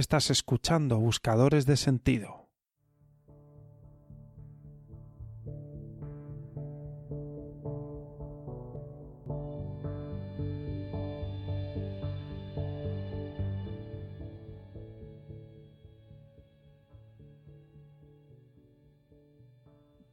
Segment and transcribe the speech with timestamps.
[0.00, 2.48] Estás escuchando Buscadores de Sentido.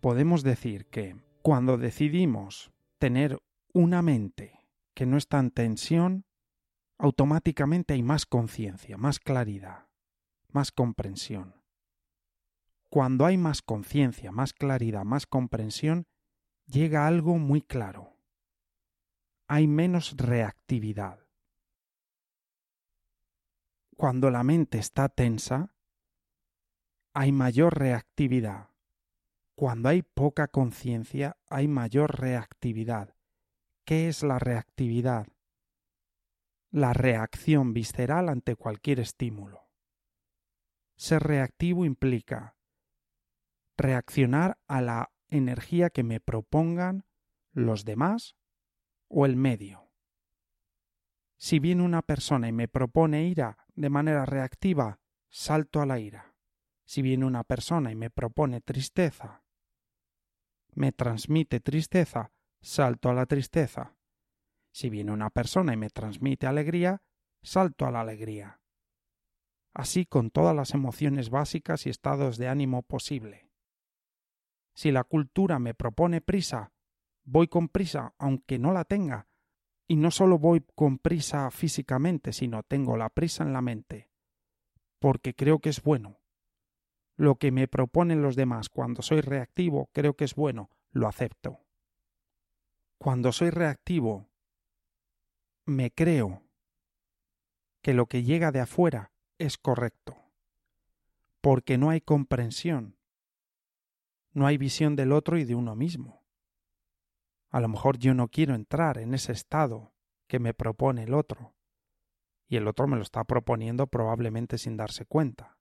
[0.02, 3.38] Podemos decir que cuando decidimos tener
[3.73, 4.59] una mente
[4.94, 6.26] que no está en tensión,
[6.98, 9.88] automáticamente hay más conciencia, más claridad,
[10.52, 11.56] más comprensión.
[12.90, 16.08] Cuando hay más conciencia, más claridad, más comprensión,
[16.66, 18.18] llega algo muy claro.
[19.48, 21.20] Hay menos reactividad.
[23.95, 25.73] Cuando la mente está tensa,
[27.14, 28.70] hay mayor reactividad.
[29.56, 33.16] Cuando hay poca conciencia, hay mayor reactividad.
[33.86, 35.28] ¿Qué es la reactividad?
[36.78, 39.67] La reacción visceral ante cualquier estímulo.
[40.95, 42.56] Ser reactivo implica
[43.78, 47.06] reaccionar a la energía que me propongan
[47.52, 48.36] los demás
[49.08, 49.89] o el medio.
[51.38, 56.36] Si viene una persona y me propone ira de manera reactiva, salto a la ira.
[56.86, 59.44] Si viene una persona y me propone tristeza,
[60.73, 62.31] me transmite tristeza,
[62.62, 63.97] salto a la tristeza.
[64.78, 67.02] Si viene una persona y me transmite alegría,
[67.42, 68.61] salto a la alegría.
[69.73, 73.50] Así con todas las emociones básicas y estados de ánimo posible.
[74.75, 76.74] Si la cultura me propone prisa,
[77.24, 79.28] voy con prisa aunque no la tenga,
[79.88, 84.12] y no solo voy con prisa físicamente, sino tengo la prisa en la mente,
[85.00, 86.19] porque creo que es bueno.
[87.16, 91.66] Lo que me proponen los demás cuando soy reactivo creo que es bueno, lo acepto.
[93.00, 94.29] Cuando soy reactivo
[95.67, 96.44] me creo
[97.81, 100.16] que lo que llega de afuera es correcto,
[101.41, 102.97] porque no hay comprensión,
[104.31, 106.23] no hay visión del otro y de uno mismo.
[107.50, 109.94] A lo mejor yo no quiero entrar en ese estado
[110.28, 111.53] que me propone el otro,
[112.47, 115.57] y el otro me lo está proponiendo probablemente sin darse cuenta.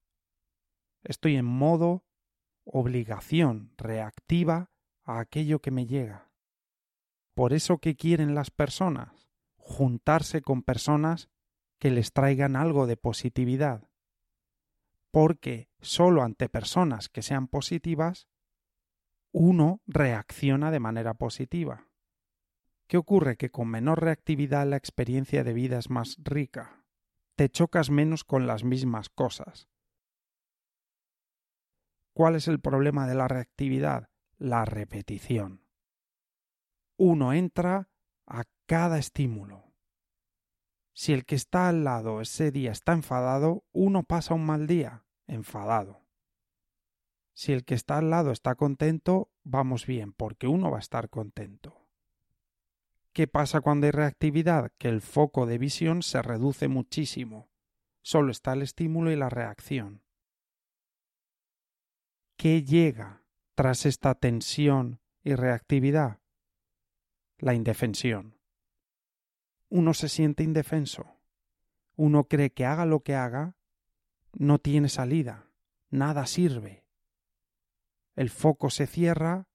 [1.03, 2.05] Estoy en modo
[2.65, 4.71] obligación reactiva
[5.03, 6.31] a aquello que me llega.
[7.35, 9.26] Por eso que quieren las personas
[9.67, 11.29] juntarse con personas
[11.81, 13.91] que les traigan algo de positividad.
[15.11, 18.29] Porque solo ante personas que sean positivas,
[19.33, 21.89] uno reacciona de manera positiva.
[22.87, 23.37] ¿Qué ocurre?
[23.37, 26.85] Que con menor reactividad la experiencia de vida es más rica.
[27.35, 29.69] Te chocas menos con las mismas cosas.
[32.15, 34.11] ¿Cuál es el problema de la reactividad?
[34.39, 35.67] La repetición.
[36.97, 37.91] Uno entra
[38.27, 39.73] a cada estímulo.
[40.93, 45.05] Si el que está al lado ese día está enfadado, uno pasa un mal día,
[45.27, 46.07] enfadado.
[47.35, 51.11] Si el que está al lado está contento, vamos bien, porque uno va a estar
[51.11, 51.87] contento.
[53.13, 54.73] ¿Qué pasa cuando hay reactividad?
[54.79, 57.51] Que el foco de visión se reduce muchísimo.
[58.03, 60.03] Solo está el estímulo y la reacción.
[62.37, 63.23] ¿Qué llega
[63.55, 66.21] tras esta tensión y reactividad?
[67.39, 68.39] La indefensión.
[69.69, 71.07] Uno se siente indefenso.
[71.97, 73.57] Uno cree que haga lo que haga,
[74.33, 75.51] no tiene salida,
[75.91, 76.85] nada sirve.
[78.15, 79.49] El foco se cierra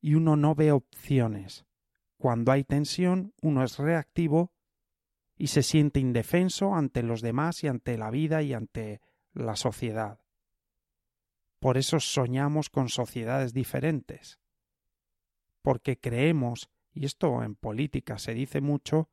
[0.00, 1.64] y uno no ve opciones.
[2.18, 4.52] Cuando hay tensión, uno es reactivo
[5.36, 9.00] y se siente indefenso ante los demás y ante la vida y ante
[9.32, 10.20] la sociedad.
[11.58, 14.38] Por eso soñamos con sociedades diferentes,
[15.62, 19.10] porque creemos, y esto en política se dice mucho,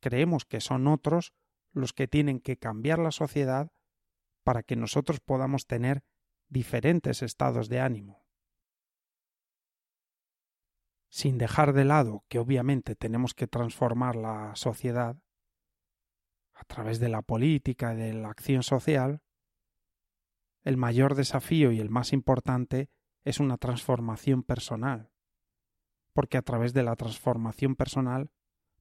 [0.00, 1.34] creemos que son otros
[1.72, 3.70] los que tienen que cambiar la sociedad
[4.42, 6.02] para que nosotros podamos tener
[6.48, 8.24] diferentes estados de ánimo.
[11.10, 15.22] Sin dejar de lado que obviamente tenemos que transformar la sociedad
[16.54, 19.22] a través de la política y de la acción social,
[20.62, 22.90] el mayor desafío y el más importante
[23.24, 25.10] es una transformación personal,
[26.18, 28.32] porque a través de la transformación personal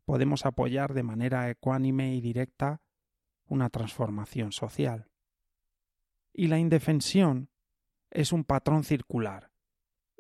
[0.06, 2.82] podemos apoyar de manera ecuánime y directa
[3.46, 5.12] una transformación social.
[6.34, 7.52] Y la indefensión
[8.10, 9.52] es un patrón circular.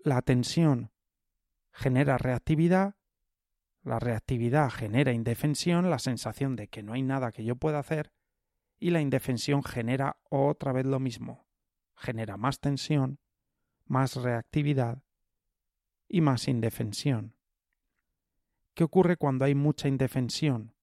[0.03, 0.91] La tensión
[1.71, 2.97] genera reactividad,
[3.81, 8.13] la reactividad genera indefensión, la sensación de que no hay nada que yo pueda hacer,
[8.77, 11.47] y la indefensión genera otra vez lo mismo,
[11.95, 13.17] genera más tensión,
[13.87, 15.01] más reactividad
[16.07, 17.35] y más indefensión.
[18.73, 20.75] ¿Qué ocurre cuando hay mucha indefensión?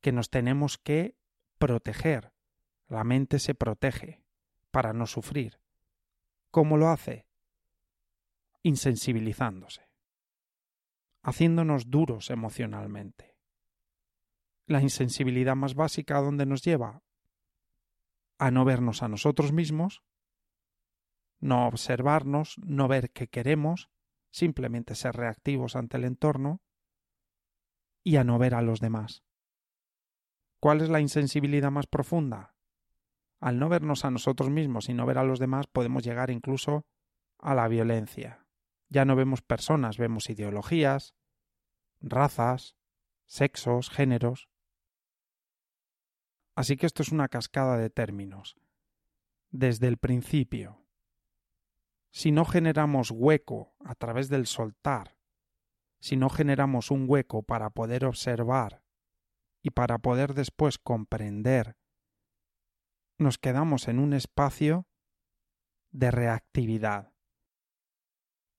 [0.00, 1.16] Que nos tenemos que
[1.58, 2.32] proteger.
[2.88, 4.24] La mente se protege
[4.70, 5.60] para no sufrir.
[6.50, 7.26] ¿Cómo lo hace?
[8.62, 9.88] Insensibilizándose,
[11.22, 13.36] haciéndonos duros emocionalmente.
[14.66, 17.02] La insensibilidad más básica a dónde nos lleva?
[18.38, 20.02] A no vernos a nosotros mismos,
[21.40, 23.90] no observarnos, no ver qué queremos,
[24.34, 26.60] simplemente ser reactivos ante el entorno
[28.02, 29.22] y a no ver a los demás.
[30.58, 32.56] ¿Cuál es la insensibilidad más profunda?
[33.40, 36.84] Al no vernos a nosotros mismos y no ver a los demás podemos llegar incluso
[37.38, 38.44] a la violencia.
[38.88, 41.14] Ya no vemos personas, vemos ideologías,
[42.00, 42.76] razas,
[43.26, 44.48] sexos, géneros.
[46.56, 48.56] Así que esto es una cascada de términos.
[49.50, 50.83] Desde el principio,
[52.14, 55.18] si no generamos hueco a través del soltar,
[56.00, 58.84] si no generamos un hueco para poder observar
[59.62, 61.76] y para poder después comprender,
[63.18, 64.86] nos quedamos en un espacio
[65.90, 67.12] de reactividad.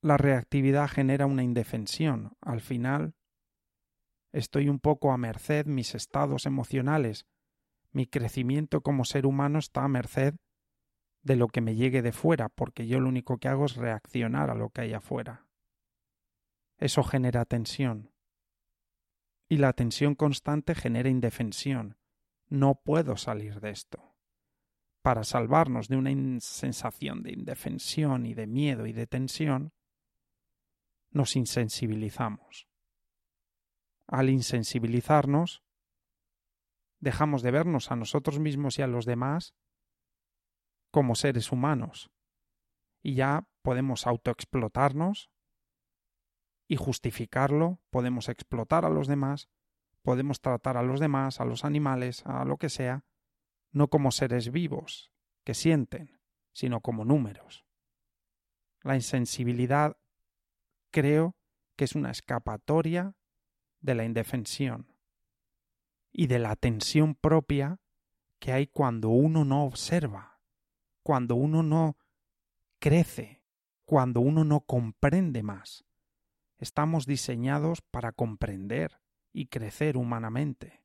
[0.02, 2.36] La reactividad genera una indefensión.
[2.42, 3.16] Al final,
[4.34, 7.26] estoy un poco a merced mis estados emocionales.
[7.94, 10.36] Mi crecimiento como ser humano está a merced
[11.26, 14.52] de lo que me llegue de fuera, porque yo lo único que hago es reaccionar
[14.52, 15.48] a lo que hay afuera.
[16.78, 18.12] Eso genera tensión.
[19.50, 21.98] Y la tensión constante genera indefensión.
[22.48, 24.16] No puedo salir de esto.
[25.02, 26.12] Para salvarnos de una
[26.42, 29.74] sensación de indefensión y de miedo y de tensión,
[31.10, 32.68] nos insensibilizamos.
[34.06, 35.64] Al insensibilizarnos,
[37.00, 39.56] dejamos de vernos a nosotros mismos y a los demás
[40.96, 42.10] como seres humanos.
[43.04, 45.30] Y ya podemos autoexplotarnos
[46.70, 49.50] y justificarlo, podemos explotar a los demás,
[50.04, 53.04] podemos tratar a los demás, a los animales, a lo que sea,
[53.74, 55.12] no como seres vivos
[55.44, 56.22] que sienten,
[56.54, 57.66] sino como números.
[58.82, 59.98] La insensibilidad
[60.92, 61.36] creo
[61.76, 63.18] que es una escapatoria
[63.82, 64.96] de la indefensión
[66.14, 67.82] y de la tensión propia
[68.40, 70.35] que hay cuando uno no observa
[71.06, 72.00] cuando uno no
[72.80, 73.44] crece,
[73.86, 75.86] cuando uno no comprende más.
[76.58, 79.00] Estamos diseñados para comprender
[79.32, 80.82] y crecer humanamente.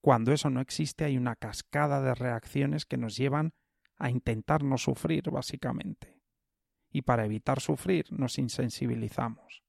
[0.00, 3.52] Cuando eso no existe hay una cascada de reacciones que nos llevan
[3.98, 6.22] a intentar no sufrir, básicamente.
[6.90, 9.62] Y para evitar sufrir nos insensibilizamos.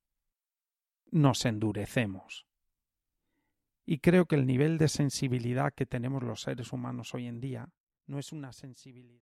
[1.07, 2.47] Nos endurecemos.
[3.85, 7.67] Y creo que el nivel de sensibilidad que tenemos los seres humanos hoy en día
[8.07, 9.30] no es una sensibilidad